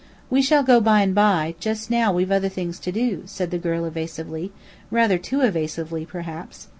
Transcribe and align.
"We 0.31 0.41
shall 0.41 0.63
go 0.63 0.81
by 0.81 1.01
and 1.01 1.13
by; 1.13 1.53
just 1.59 1.91
now 1.91 2.11
we've 2.11 2.31
other 2.31 2.49
things 2.49 2.79
to 2.79 2.91
do," 2.91 3.21
said 3.27 3.51
the 3.51 3.59
girl 3.59 3.85
evasively, 3.85 4.51
rather 4.89 5.19
too 5.19 5.41
evasively, 5.41 6.07
perhaps. 6.07 6.69